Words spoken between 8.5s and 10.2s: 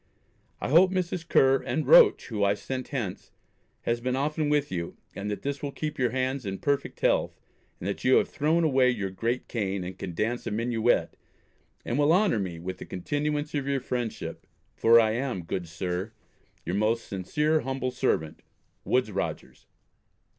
away your great cane, and can